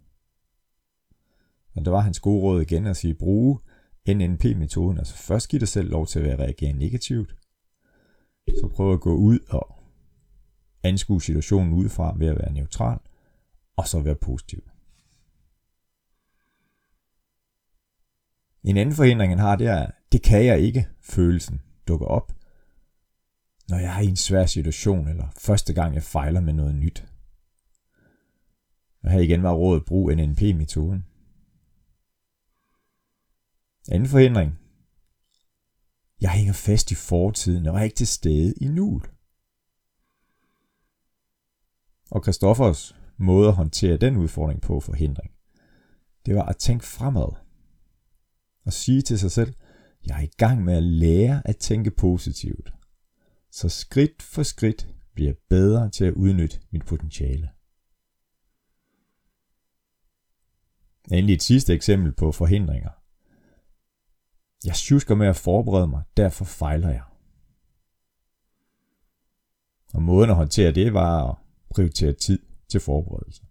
Men 1.76 1.86
der 1.86 1.92
var 1.92 2.00
hans 2.00 2.20
gode 2.20 2.42
råd 2.42 2.62
igen 2.62 2.86
at 2.86 2.98
sige, 2.98 3.14
bruge 3.14 3.60
NNP-metoden. 4.08 4.98
Altså 4.98 5.18
først 5.18 5.50
give 5.50 5.60
dig 5.60 5.68
selv 5.68 5.90
lov 5.90 6.08
til 6.08 6.20
at 6.20 6.40
reagere 6.40 6.74
negativt. 6.74 7.36
Så 8.48 8.68
prøv 8.68 8.94
at 8.94 9.02
gå 9.02 9.16
ud 9.16 9.40
og 9.50 9.76
anskue 10.84 11.22
situationen 11.22 11.74
udefra 11.74 12.16
ved 12.18 12.28
at 12.28 12.38
være 12.38 12.54
neutral, 12.54 13.00
og 13.76 13.88
så 13.88 14.00
være 14.00 14.16
positiv. 14.16 14.64
En 18.64 18.78
anden 18.78 18.96
forhindring, 18.96 19.32
han 19.32 19.40
har, 19.40 19.56
det 19.56 19.68
er, 19.68 19.92
det 20.12 20.22
kan 20.22 20.46
jeg 20.46 20.60
ikke, 20.60 20.88
følelsen 21.02 21.62
dukker 21.88 22.06
op, 22.06 22.34
når 23.70 23.78
jeg 23.78 23.98
er 23.98 24.02
i 24.02 24.08
en 24.08 24.16
svær 24.16 24.46
situation, 24.46 25.08
eller 25.08 25.28
første 25.38 25.74
gang 25.74 25.94
jeg 25.96 26.04
fejler 26.04 26.40
med 26.40 26.54
noget 26.54 26.76
nyt. 26.76 27.06
Og 29.04 29.12
her 29.12 29.20
igen 29.20 29.44
var 29.44 29.54
rådet 29.54 29.86
brug 29.86 30.12
NNP-metoden. 30.16 31.06
Anden 33.91 34.10
forhindring. 34.10 34.60
Jeg 36.22 36.32
hænger 36.32 36.53
fast 36.53 36.91
i 36.91 36.96
fortiden 36.96 37.65
og 37.65 37.77
er 37.77 37.84
ikke 37.84 37.96
til 37.96 38.08
stede 38.08 38.53
i 38.62 38.67
nuet. 38.67 39.12
Og 42.12 42.24
Christoffers 42.24 42.96
måde 43.17 43.48
at 43.48 43.56
håndtere 43.56 43.98
den 43.98 44.17
udfordring 44.17 44.62
på 44.62 44.79
forhindring, 44.79 45.32
det 46.25 46.36
var 46.36 46.46
at 46.46 46.58
tænke 46.58 46.86
fremad. 46.86 47.36
Og 48.65 48.74
sige 48.74 49.01
til 49.01 49.20
sig 49.20 49.32
selv, 49.32 49.53
jeg 50.08 50.17
er 50.17 50.24
i 50.24 50.32
gang 50.38 50.63
med 50.63 50.74
at 50.74 50.84
lære 50.84 51.41
at 51.46 51.58
tænke 51.58 51.91
positivt. 51.91 52.74
Så 53.51 53.70
skridt 53.70 54.22
for 54.22 54.44
skridt 54.44 54.88
bliver 55.13 55.29
jeg 55.29 55.38
bedre 55.50 55.89
til 55.89 56.06
at 56.06 56.13
udnytte 56.13 56.60
mit 56.72 56.86
potentiale. 56.86 57.50
Endelig 61.12 61.34
et 61.34 61.44
sidste 61.44 61.74
eksempel 61.74 62.15
på 62.15 62.32
forhindringer. 62.32 62.97
Jeg 64.66 64.76
sjusker 64.76 65.16
med 65.16 65.28
at 65.28 65.36
forberede 65.36 65.88
mig, 65.88 66.04
derfor 66.18 66.46
fejler 66.46 66.90
jeg. 66.90 67.04
Og 69.94 70.02
måden 70.02 70.30
at 70.30 70.36
håndtere 70.36 70.72
det 70.72 70.94
var 70.94 71.30
at 71.30 71.36
prioritere 71.70 72.14
tid 72.14 72.40
til 72.70 72.80
forberedelse. 72.80 73.44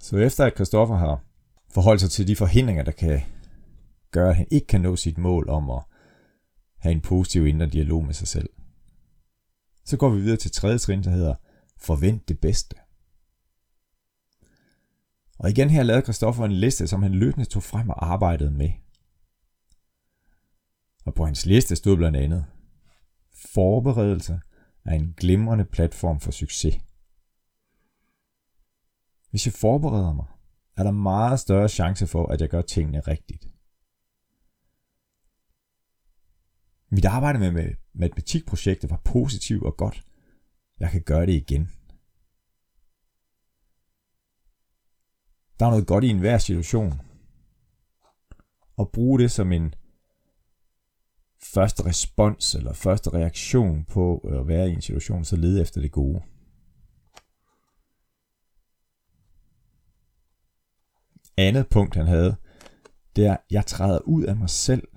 Så 0.00 0.16
efter 0.16 0.44
at 0.44 0.54
Kristoffer 0.54 0.96
har 0.96 1.24
forholdt 1.70 2.00
sig 2.00 2.10
til 2.10 2.28
de 2.28 2.36
forhindringer, 2.36 2.84
der 2.84 2.92
kan 2.92 3.20
gøre, 4.10 4.28
at 4.28 4.36
han 4.36 4.46
ikke 4.50 4.66
kan 4.66 4.80
nå 4.80 4.96
sit 4.96 5.18
mål 5.18 5.48
om 5.48 5.70
at 5.70 5.82
have 6.78 6.92
en 6.92 7.00
positiv 7.00 7.46
indre 7.46 7.66
dialog 7.66 8.04
med 8.04 8.14
sig 8.14 8.28
selv, 8.28 8.48
så 9.84 9.96
går 9.96 10.10
vi 10.10 10.20
videre 10.20 10.36
til 10.36 10.50
tredje 10.50 10.78
trin, 10.78 11.04
der 11.04 11.10
hedder 11.10 11.34
Forvent 11.80 12.28
det 12.28 12.40
bedste. 12.40 12.76
Og 15.38 15.50
igen 15.50 15.70
her 15.70 15.82
lavede 15.82 16.02
Christoffer 16.02 16.44
en 16.44 16.52
liste, 16.52 16.86
som 16.86 17.02
han 17.02 17.14
løbende 17.14 17.44
tog 17.44 17.62
frem 17.62 17.88
og 17.88 18.06
arbejdede 18.06 18.50
med. 18.50 18.70
Og 21.04 21.14
på 21.14 21.24
hans 21.24 21.46
liste 21.46 21.76
stod 21.76 21.96
blandt 21.96 22.16
andet 22.16 22.46
forberedelse 23.34 24.40
er 24.84 24.94
en 24.94 25.14
glimrende 25.16 25.64
platform 25.64 26.20
for 26.20 26.30
succes. 26.30 26.78
Hvis 29.30 29.46
jeg 29.46 29.52
forbereder 29.52 30.12
mig, 30.12 30.26
er 30.76 30.82
der 30.82 30.90
meget 30.90 31.40
større 31.40 31.68
chance 31.68 32.06
for, 32.06 32.26
at 32.26 32.40
jeg 32.40 32.48
gør 32.48 32.62
tingene 32.62 33.00
rigtigt. 33.00 33.48
Mit 36.90 37.04
arbejde 37.04 37.38
med 37.38 37.74
matematikprojektet 37.92 38.90
var 38.90 39.00
positivt 39.04 39.62
og 39.62 39.76
godt. 39.76 40.04
Jeg 40.80 40.90
kan 40.90 41.02
gøre 41.02 41.26
det 41.26 41.32
igen. 41.32 41.70
Der 45.60 45.66
er 45.66 45.70
noget 45.70 45.86
godt 45.86 46.04
i 46.04 46.08
enhver 46.08 46.38
situation. 46.38 47.00
Og 48.76 48.90
bruge 48.92 49.18
det 49.18 49.30
som 49.30 49.52
en 49.52 49.74
første 51.42 51.84
respons 51.84 52.54
eller 52.54 52.72
første 52.72 53.10
reaktion 53.10 53.84
på 53.84 54.18
at 54.18 54.48
være 54.48 54.70
i 54.70 54.72
en 54.72 54.82
situation, 54.82 55.24
så 55.24 55.36
lede 55.36 55.60
efter 55.60 55.80
det 55.80 55.92
gode. 55.92 56.22
Andet 61.36 61.68
punkt 61.68 61.94
han 61.94 62.06
havde, 62.06 62.36
det 63.16 63.26
er, 63.26 63.36
jeg 63.50 63.66
træder 63.66 63.98
ud 63.98 64.24
af 64.24 64.36
mig 64.36 64.50
selv 64.50 64.88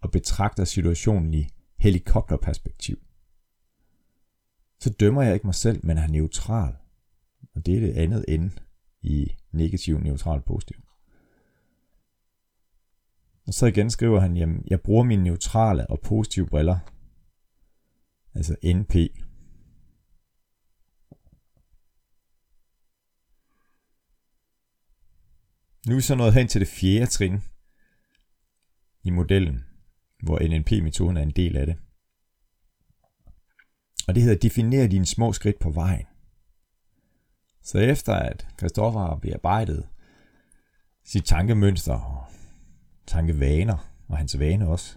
og 0.00 0.10
betragter 0.10 0.64
situationen 0.64 1.34
i 1.34 1.48
helikopterperspektiv. 1.78 2.98
Så 4.80 4.90
dømmer 4.90 5.22
jeg 5.22 5.34
ikke 5.34 5.46
mig 5.46 5.54
selv, 5.54 5.86
men 5.86 5.98
er 5.98 6.06
neutral. 6.06 6.74
Og 7.54 7.66
det 7.66 7.76
er 7.76 7.80
det 7.80 7.92
andet 7.92 8.24
ende 8.28 8.50
i 9.02 9.36
negativ, 9.52 9.98
neutral, 9.98 10.42
positiv. 10.42 10.76
Og 13.46 13.54
så 13.54 13.66
igen 13.66 13.90
skriver 13.90 14.20
han, 14.20 14.36
jamen, 14.36 14.64
jeg 14.70 14.80
bruger 14.80 15.04
mine 15.04 15.22
neutrale 15.22 15.90
og 15.90 16.00
positive 16.00 16.46
briller, 16.46 16.78
altså 18.34 18.56
NP. 18.64 18.94
Nu 25.86 25.92
er 25.92 25.96
vi 25.96 26.02
så 26.02 26.14
nået 26.14 26.34
hen 26.34 26.48
til 26.48 26.60
det 26.60 26.68
fjerde 26.68 27.06
trin 27.06 27.38
i 29.02 29.10
modellen, 29.10 29.64
hvor 30.22 30.38
NNP-metoden 30.38 31.16
er 31.16 31.22
en 31.22 31.30
del 31.30 31.56
af 31.56 31.66
det. 31.66 31.76
Og 34.08 34.14
det 34.14 34.22
hedder 34.22 34.38
definere 34.38 34.88
dine 34.88 35.06
små 35.06 35.32
skridt 35.32 35.58
på 35.58 35.70
vejen. 35.70 36.06
Så 37.62 37.78
efter 37.78 38.14
at 38.14 38.46
Christoffer 38.58 39.00
har 39.00 39.16
bearbejdet 39.16 39.88
sit 41.04 41.24
tankemønster 41.24 41.94
og 41.94 42.24
tankevaner, 43.06 43.92
og 44.08 44.16
hans 44.16 44.38
vane 44.38 44.68
også, 44.68 44.96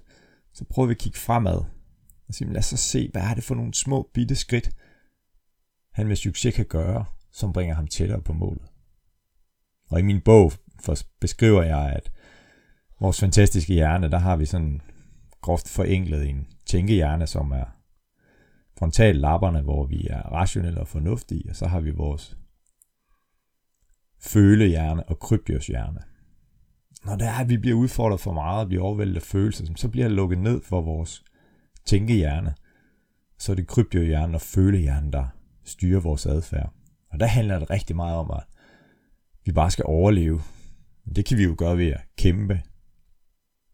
så 0.53 0.65
prøver 0.65 0.87
vi 0.87 0.91
at 0.91 0.97
kigge 0.97 1.19
fremad 1.19 1.63
og 2.27 2.33
sige, 2.33 2.53
lad 2.53 2.59
os 2.59 2.65
så 2.65 2.77
se, 2.77 3.09
hvad 3.11 3.21
er 3.21 3.33
det 3.33 3.43
for 3.43 3.55
nogle 3.55 3.73
små 3.73 4.09
bitte 4.13 4.35
skridt, 4.35 4.71
han 5.93 6.07
med 6.07 6.15
succes 6.15 6.55
kan 6.55 6.65
gøre, 6.65 7.05
som 7.31 7.53
bringer 7.53 7.75
ham 7.75 7.87
tættere 7.87 8.21
på 8.21 8.33
målet. 8.33 8.67
Og 9.89 9.99
i 9.99 10.03
min 10.03 10.21
bog 10.21 10.51
beskriver 11.19 11.63
jeg, 11.63 11.93
at 11.95 12.11
vores 12.99 13.19
fantastiske 13.19 13.73
hjerne, 13.73 14.11
der 14.11 14.17
har 14.17 14.35
vi 14.35 14.45
sådan 14.45 14.81
groft 15.41 15.69
forenklet 15.69 16.29
en 16.29 16.47
tænkehjerne, 16.65 17.27
som 17.27 17.51
er 17.51 17.65
frontallapperne, 18.79 19.61
hvor 19.61 19.85
vi 19.85 20.07
er 20.09 20.21
rationelle 20.21 20.79
og 20.79 20.87
fornuftige, 20.87 21.49
og 21.49 21.55
så 21.55 21.67
har 21.67 21.79
vi 21.79 21.91
vores 21.91 22.37
følehjerne 24.25 25.09
og 25.09 25.19
krybdyrshjerne. 25.19 25.99
Når 27.05 27.15
det 27.15 27.27
er, 27.27 27.33
at 27.33 27.49
vi 27.49 27.57
bliver 27.57 27.77
udfordret 27.77 28.19
for 28.19 28.33
meget 28.33 28.61
og 28.61 28.67
bliver 28.67 28.83
overvældet 28.83 29.15
af 29.15 29.21
følelser, 29.21 29.65
så 29.75 29.89
bliver 29.89 30.07
det 30.07 30.15
lukket 30.15 30.39
ned 30.39 30.61
for 30.61 30.81
vores 30.81 31.23
tænkehjerne. 31.85 32.55
Så 33.37 33.51
er 33.51 33.55
det 33.55 33.67
krybdyrhjernen 33.67 34.35
og 34.35 34.41
følehjernen, 34.41 35.13
der 35.13 35.27
styrer 35.63 35.99
vores 35.99 36.25
adfærd. 36.25 36.73
Og 37.09 37.19
der 37.19 37.25
handler 37.25 37.59
det 37.59 37.69
rigtig 37.69 37.95
meget 37.95 38.17
om, 38.17 38.31
at 38.31 38.43
vi 39.45 39.51
bare 39.51 39.71
skal 39.71 39.85
overleve. 39.87 40.41
Det 41.15 41.25
kan 41.25 41.37
vi 41.37 41.43
jo 41.43 41.55
gøre 41.57 41.77
ved 41.77 41.87
at 41.87 42.01
kæmpe, 42.17 42.61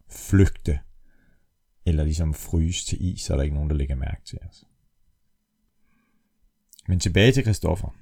flygte, 0.10 0.80
eller 1.86 2.04
ligesom 2.04 2.34
fryse 2.34 2.86
til 2.86 3.14
is, 3.14 3.22
så 3.22 3.34
er 3.34 3.38
der 3.38 3.44
ikke 3.44 3.56
nogen, 3.56 3.70
der 3.70 3.76
lægger 3.76 3.96
mærke 3.96 4.22
til 4.26 4.40
os. 4.50 4.64
Men 6.88 7.00
tilbage 7.00 7.32
til 7.32 7.44
Christoffer. 7.44 8.01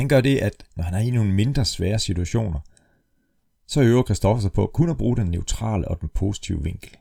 Han 0.00 0.08
gør 0.08 0.20
det, 0.20 0.38
at 0.38 0.64
når 0.76 0.84
han 0.84 0.94
er 0.94 0.98
i 0.98 1.10
nogle 1.10 1.32
mindre 1.32 1.64
svære 1.64 1.98
situationer, 1.98 2.60
så 3.66 3.82
øver 3.82 4.04
Christoffer 4.04 4.40
sig 4.40 4.52
på 4.52 4.70
kun 4.74 4.90
at 4.90 4.96
bruge 4.96 5.16
den 5.16 5.26
neutrale 5.26 5.88
og 5.88 6.00
den 6.00 6.08
positive 6.08 6.62
vinkel. 6.62 6.96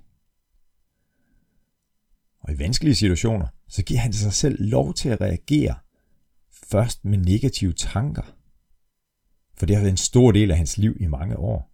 Og 2.40 2.54
i 2.54 2.60
vanskelige 2.60 2.96
situationer, 2.96 3.48
så 3.68 3.84
giver 3.84 4.00
han 4.00 4.14
sig 4.14 4.34
selv 4.34 4.56
lov 4.60 4.94
til 4.94 5.10
at 5.10 5.22
reagere 5.22 5.76
først 6.52 7.06
med 7.06 7.18
negative 7.18 7.74
tanker. 7.74 8.36
For 9.58 9.66
det 9.66 9.76
har 9.76 9.84
været 9.84 9.92
en 9.92 9.98
stor 9.98 10.32
del 10.32 10.52
af 10.52 10.58
hans 10.58 10.78
liv 10.78 10.98
i 11.00 11.08
mange 11.08 11.38
år. 11.38 11.72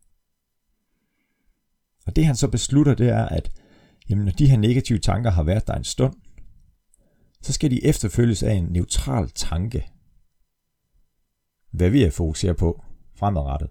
Og 2.06 2.16
det 2.16 2.26
han 2.26 2.36
så 2.36 2.48
beslutter, 2.48 2.96
det 2.96 3.10
er, 3.10 3.26
at 3.26 3.52
jamen, 4.10 4.26
når 4.26 4.32
de 4.32 4.50
her 4.50 4.58
negative 4.58 5.00
tanker 5.00 5.32
har 5.32 5.44
været 5.44 5.68
der 5.68 5.74
en 5.74 5.84
stund, 5.84 6.16
så 7.42 7.54
skal 7.54 7.72
de 7.72 7.86
efterfølges 7.86 8.44
af 8.44 8.54
en 8.54 8.64
neutral 8.64 9.30
tanke. 9.30 9.95
Hvad 11.76 11.90
vi 11.90 12.02
jeg 12.02 12.14
fokusere 12.14 12.56
på 12.56 12.84
fremadrettet? 13.16 13.70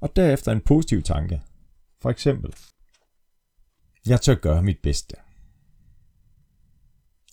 Og 0.00 0.16
derefter 0.16 0.52
en 0.52 0.60
positiv 0.60 1.02
tanke. 1.02 1.42
For 1.98 2.10
eksempel, 2.10 2.54
jeg 4.06 4.20
tør 4.20 4.34
gøre 4.34 4.62
mit 4.62 4.78
bedste. 4.82 5.16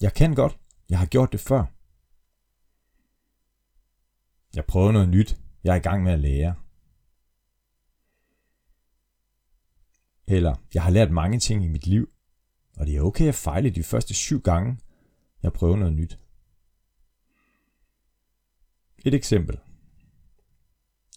Jeg 0.02 0.13
kan 0.13 0.36
godt. 0.36 0.60
Jeg 0.89 0.99
har 0.99 1.06
gjort 1.06 1.32
det 1.32 1.39
før. 1.39 1.65
Jeg 4.56 4.65
prøver 4.65 4.91
noget 4.91 5.10
nyt. 5.10 5.38
Jeg 5.63 5.71
er 5.71 5.80
i 5.80 5.84
gang 5.89 6.04
med 6.04 6.12
at 6.12 6.19
lære. 6.19 6.56
Eller, 10.28 10.56
jeg 10.73 10.84
har 10.84 10.91
lært 10.91 11.12
mange 11.12 11.39
ting 11.39 11.65
i 11.65 11.67
mit 11.67 11.88
liv, 11.88 12.10
og 12.78 12.86
det 12.86 12.95
er 12.95 13.02
okay 13.02 13.28
at 13.28 13.36
fejle 13.36 13.69
de 13.69 13.84
første 13.84 14.13
syv 14.13 14.41
gange, 14.41 14.80
jeg 15.43 15.54
prøver 15.54 15.75
noget 15.75 15.93
nyt. 15.93 16.19
Et 19.05 19.13
eksempel. 19.13 19.59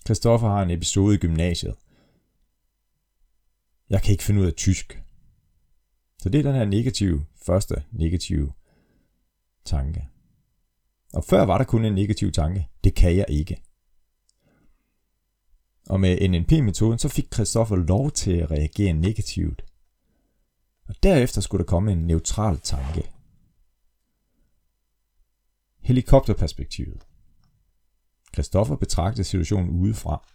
Christoffer 0.05 0.49
har 0.49 0.63
en 0.63 0.71
episode 0.71 1.15
i 1.15 1.19
gymnasiet. 1.19 1.75
Jeg 3.91 4.03
kan 4.03 4.13
ikke 4.13 4.25
finde 4.25 4.41
ud 4.41 4.47
af 4.47 4.53
tysk. 4.53 5.03
Så 6.19 6.29
det 6.29 6.39
er 6.39 6.43
den 6.43 6.55
her 6.55 6.65
negative, 6.65 7.27
første 7.47 7.83
negative 7.91 8.53
tanke. 9.65 10.09
Og 11.13 11.25
før 11.25 11.43
var 11.43 11.59
der 11.59 11.65
kun 11.65 11.85
en 11.85 11.95
negativ 11.95 12.33
tanke. 12.33 12.69
Det 12.85 12.95
kan 12.95 13.17
jeg 13.17 13.27
ikke. 13.29 13.63
Og 15.89 16.01
med 16.01 16.29
NNP-metoden, 16.29 16.99
så 16.99 17.09
fik 17.09 17.35
Christoffer 17.35 17.77
lov 17.77 18.11
til 18.11 18.33
at 18.37 18.51
reagere 18.51 18.93
negativt. 18.93 19.65
Og 20.89 20.95
derefter 21.03 21.41
skulle 21.41 21.65
der 21.65 21.69
komme 21.69 21.93
en 21.93 22.07
neutral 22.07 22.59
tanke. 22.59 23.11
Helikopterperspektivet. 25.81 27.07
Christoffer 28.35 28.77
betragter 28.77 29.23
situationen 29.23 29.71
udefra. 29.71 30.29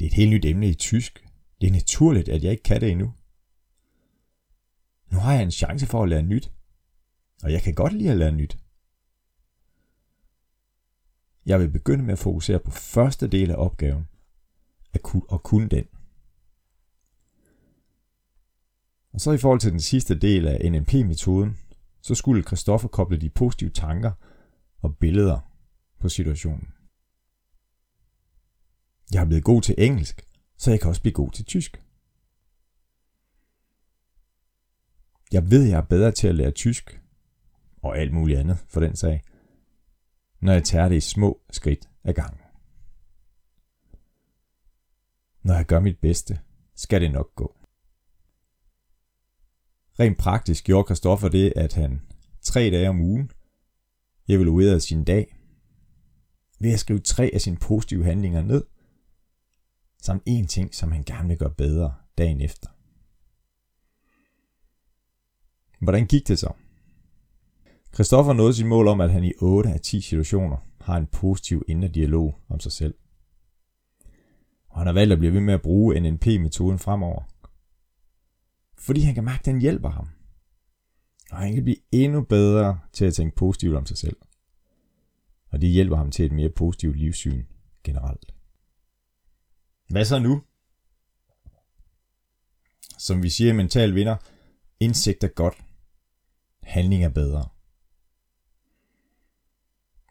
Det 0.00 0.06
er 0.06 0.10
et 0.10 0.14
helt 0.14 0.30
nyt 0.30 0.44
emne 0.44 0.68
i 0.68 0.74
tysk. 0.74 1.26
Det 1.60 1.66
er 1.66 1.72
naturligt, 1.72 2.28
at 2.28 2.44
jeg 2.44 2.50
ikke 2.50 2.62
kan 2.62 2.80
det 2.80 2.90
endnu. 2.90 3.12
Nu 5.10 5.18
har 5.18 5.32
jeg 5.32 5.42
en 5.42 5.50
chance 5.50 5.86
for 5.86 6.02
at 6.02 6.08
lære 6.08 6.22
nyt. 6.22 6.52
Og 7.42 7.52
jeg 7.52 7.62
kan 7.62 7.74
godt 7.74 7.92
lide 7.92 8.10
at 8.10 8.16
lære 8.16 8.32
nyt. 8.32 8.58
Jeg 11.46 11.60
vil 11.60 11.70
begynde 11.70 12.04
med 12.04 12.12
at 12.12 12.18
fokusere 12.18 12.58
på 12.58 12.70
første 12.70 13.28
del 13.28 13.50
af 13.50 13.56
opgaven, 13.56 14.08
og 15.28 15.42
kunne 15.42 15.68
den. 15.68 15.84
Og 19.12 19.20
så 19.20 19.32
i 19.32 19.38
forhold 19.38 19.60
til 19.60 19.72
den 19.72 19.80
sidste 19.80 20.14
del 20.18 20.46
af 20.46 20.72
NMP-metoden, 20.72 21.58
så 22.00 22.14
skulle 22.14 22.42
Christoffer 22.42 22.88
koble 22.88 23.20
de 23.20 23.30
positive 23.30 23.70
tanker 23.70 24.12
og 24.82 24.96
billeder 24.96 25.53
på 26.04 26.08
situationen. 26.08 26.68
Jeg 29.12 29.20
er 29.20 29.24
blevet 29.24 29.44
god 29.44 29.62
til 29.62 29.74
engelsk, 29.78 30.26
så 30.56 30.70
jeg 30.70 30.80
kan 30.80 30.88
også 30.88 31.00
blive 31.00 31.12
god 31.12 31.30
til 31.30 31.44
tysk. 31.44 31.84
Jeg 35.32 35.50
ved, 35.50 35.62
jeg 35.62 35.76
er 35.78 35.84
bedre 35.84 36.12
til 36.12 36.28
at 36.28 36.34
lære 36.34 36.50
tysk, 36.50 37.00
og 37.76 37.98
alt 37.98 38.12
muligt 38.12 38.38
andet 38.38 38.58
for 38.68 38.80
den 38.80 38.96
sag, 38.96 39.22
når 40.40 40.52
jeg 40.52 40.64
tager 40.64 40.88
det 40.88 40.96
i 40.96 41.00
små 41.00 41.40
skridt 41.50 41.88
ad 42.04 42.14
gangen. 42.14 42.40
Når 45.42 45.54
jeg 45.54 45.66
gør 45.66 45.80
mit 45.80 45.98
bedste, 45.98 46.40
skal 46.74 47.00
det 47.00 47.12
nok 47.12 47.34
gå. 47.34 47.56
Rent 50.00 50.18
praktisk 50.18 50.64
gjorde 50.64 50.84
Kristoffer 50.84 51.28
det, 51.28 51.52
at 51.56 51.72
han 51.72 52.02
tre 52.42 52.70
dage 52.70 52.88
om 52.88 53.00
ugen 53.00 53.30
evaluerede 54.28 54.80
sin 54.80 55.04
dag 55.04 55.43
ved 56.64 56.72
at 56.72 56.80
skrive 56.80 56.98
tre 56.98 57.30
af 57.34 57.40
sine 57.40 57.56
positive 57.56 58.04
handlinger 58.04 58.42
ned, 58.42 58.64
samt 60.02 60.22
en 60.26 60.46
ting, 60.46 60.74
som 60.74 60.92
han 60.92 61.04
gerne 61.04 61.28
vil 61.28 61.38
gøre 61.38 61.50
bedre 61.50 61.94
dagen 62.18 62.40
efter. 62.40 62.68
Hvordan 65.80 66.06
gik 66.06 66.28
det 66.28 66.38
så? 66.38 66.52
Christoffer 67.94 68.32
nåede 68.32 68.54
sit 68.54 68.66
mål 68.66 68.88
om, 68.88 69.00
at 69.00 69.12
han 69.12 69.24
i 69.24 69.32
8 69.38 69.70
af 69.70 69.80
10 69.80 70.00
situationer 70.00 70.56
har 70.80 70.96
en 70.96 71.06
positiv 71.06 71.62
indre 71.68 71.88
dialog 71.88 72.38
om 72.48 72.60
sig 72.60 72.72
selv. 72.72 72.94
Og 74.68 74.78
han 74.78 74.86
har 74.86 74.94
valgt 74.94 75.12
at 75.12 75.18
blive 75.18 75.32
ved 75.32 75.40
med 75.40 75.54
at 75.54 75.62
bruge 75.62 76.00
NNP-metoden 76.00 76.78
fremover. 76.78 77.22
Fordi 78.78 79.00
han 79.00 79.14
kan 79.14 79.24
mærke, 79.24 79.40
at 79.40 79.46
den 79.46 79.60
hjælper 79.60 79.90
ham. 79.90 80.08
Og 81.30 81.38
han 81.38 81.54
kan 81.54 81.64
blive 81.64 81.76
endnu 81.92 82.22
bedre 82.22 82.78
til 82.92 83.04
at 83.04 83.14
tænke 83.14 83.36
positivt 83.36 83.76
om 83.76 83.86
sig 83.86 83.98
selv. 83.98 84.16
Og 85.54 85.60
det 85.60 85.70
hjælper 85.70 85.96
ham 85.96 86.10
til 86.10 86.24
et 86.24 86.32
mere 86.32 86.50
positivt 86.50 86.96
livssyn 86.96 87.44
generelt. 87.84 88.34
Hvad 89.88 90.04
så 90.04 90.18
nu? 90.18 90.42
Som 92.98 93.22
vi 93.22 93.30
siger 93.30 93.52
Mental 93.52 93.94
Vinder, 93.94 94.16
indsigt 94.80 95.24
er 95.24 95.28
godt, 95.28 95.64
handling 96.62 97.04
er 97.04 97.08
bedre. 97.08 97.48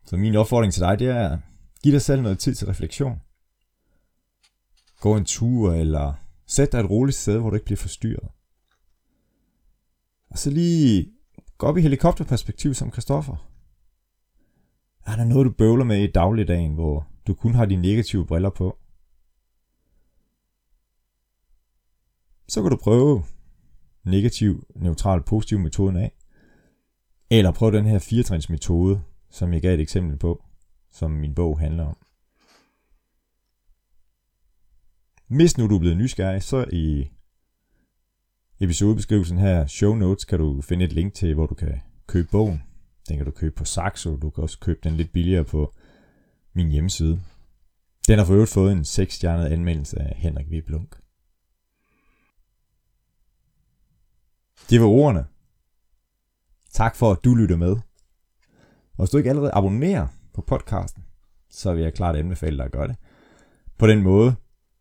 Så 0.06 0.18
min 0.18 0.36
opfordring 0.36 0.74
til 0.74 0.82
dig, 0.82 1.00
det 1.00 1.08
er, 1.08 1.40
giv 1.84 1.94
dig 1.94 2.02
selv 2.02 2.22
noget 2.22 2.40
tid 2.40 2.56
til 2.56 2.68
refleksion. 2.68 3.22
Gå 5.00 5.18
en 5.18 5.26
tur, 5.26 5.74
eller 5.74 6.14
sæt 6.48 6.72
dig 6.72 6.80
et 6.80 6.90
roligt 6.90 7.18
sted, 7.18 7.40
hvor 7.40 7.50
du 7.50 7.56
ikke 7.56 7.66
bliver 7.66 7.78
forstyrret. 7.78 8.30
Og 10.30 10.38
så 10.38 10.50
lige 10.50 11.14
gå 11.58 11.68
op 11.68 11.78
i 11.78 11.82
helikopterperspektiv 11.82 12.74
som 12.74 12.92
Kristoffer. 12.92 13.53
Er 15.06 15.16
der 15.16 15.24
noget, 15.24 15.46
du 15.46 15.52
bøvler 15.52 15.84
med 15.86 16.04
i 16.04 16.12
dagligdagen, 16.12 16.74
hvor 16.74 17.08
du 17.28 17.34
kun 17.34 17.56
har 17.56 17.66
de 17.66 17.76
negative 17.76 18.26
briller 18.26 18.50
på? 18.50 18.78
Så 22.48 22.62
kan 22.62 22.72
du 22.72 22.78
prøve 22.78 23.24
negativ, 24.04 24.68
neutral, 24.76 25.24
positiv 25.24 25.60
metoden 25.60 25.96
af. 25.96 26.16
Eller 27.30 27.52
prøv 27.52 27.72
den 27.72 27.86
her 27.86 28.00
firetrins 28.00 28.50
metode, 28.50 29.04
som 29.30 29.54
jeg 29.54 29.62
gav 29.62 29.74
et 29.74 29.80
eksempel 29.80 30.18
på, 30.18 30.44
som 30.92 31.12
min 31.12 31.36
bog 31.36 31.60
handler 31.60 31.84
om. 31.84 31.98
Hvis 35.28 35.58
nu 35.58 35.68
du 35.68 35.76
er 35.76 35.80
blevet 35.80 35.98
nysgerrig, 35.98 36.44
så 36.44 36.66
i 36.72 37.12
episodebeskrivelsen 38.60 39.38
her, 39.38 39.66
show 39.66 39.96
notes, 39.96 40.26
kan 40.26 40.40
du 40.40 40.62
finde 40.62 40.86
et 40.86 40.94
link 40.94 41.14
til, 41.14 41.34
hvor 41.34 41.46
du 41.46 41.56
kan 41.56 41.82
købe 42.08 42.28
bogen. 42.32 42.73
Den 43.10 43.18
kan 43.18 43.26
du 43.26 43.32
købe 43.32 43.56
på 43.56 43.66
Saxo, 43.66 44.16
du 44.16 44.30
kan 44.30 44.44
også 44.44 44.60
købe 44.60 44.80
den 44.84 44.94
lidt 44.94 45.14
billigere 45.14 45.44
på 45.44 45.74
min 46.54 46.72
hjemmeside. 46.72 47.22
Den 48.08 48.18
har 48.20 48.26
for 48.26 48.34
øvrigt 48.34 48.52
fået 48.52 48.72
en 48.72 48.82
6-stjernet 48.82 49.46
anmeldelse 49.46 50.00
af 50.00 50.16
Henrik 50.16 50.52
V. 50.52 50.62
Blunk. 50.62 50.96
Det 54.70 54.82
var 54.82 54.88
ordene. 54.88 55.26
Tak 56.72 56.96
for, 56.96 57.12
at 57.12 57.24
du 57.24 57.36
lytter 57.36 57.58
med. 57.58 57.76
Og 58.94 58.98
hvis 58.98 59.10
du 59.10 59.18
ikke 59.18 59.30
allerede 59.30 59.52
abonnerer 59.54 60.08
på 60.34 60.42
podcasten, 60.42 61.04
så 61.50 61.74
vil 61.74 61.84
jeg 61.84 61.94
klart 61.94 62.16
anbefale 62.16 62.58
dig 62.58 62.66
at 62.66 62.72
gøre 62.72 62.88
det. 62.88 62.96
På 63.78 63.88
den 63.88 64.04
måde, 64.04 64.36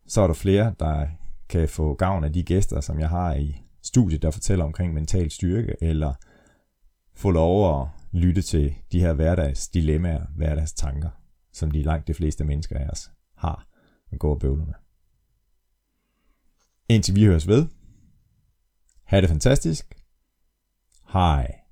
så 0.07 0.21
er 0.21 0.27
der 0.27 0.33
flere, 0.33 0.75
der 0.79 1.07
kan 1.49 1.69
få 1.69 1.93
gavn 1.93 2.23
af 2.23 2.33
de 2.33 2.43
gæster, 2.43 2.81
som 2.81 2.99
jeg 2.99 3.09
har 3.09 3.33
i 3.33 3.61
studiet, 3.81 4.21
der 4.21 4.31
fortæller 4.31 4.65
omkring 4.65 4.93
mental 4.93 5.31
styrke, 5.31 5.75
eller 5.81 6.13
få 7.15 7.31
lov 7.31 7.81
at 7.81 7.87
lytte 8.13 8.41
til 8.41 8.75
de 8.91 8.99
her 8.99 9.13
hverdags 9.13 9.67
dilemmaer, 9.67 10.25
hverdags 10.35 10.73
tanker, 10.73 11.09
som 11.51 11.71
de 11.71 11.83
langt 11.83 12.07
de 12.07 12.13
fleste 12.13 12.43
mennesker 12.43 12.79
af 12.79 12.89
os 12.89 13.11
har 13.35 13.67
og 14.11 14.17
går 14.17 14.33
og 14.33 14.39
bøvler 14.39 14.65
med. 14.65 14.73
Indtil 16.89 17.15
vi 17.15 17.25
høres 17.25 17.47
ved. 17.47 17.67
Ha' 19.03 19.21
det 19.21 19.29
fantastisk. 19.29 19.95
Hej. 21.13 21.62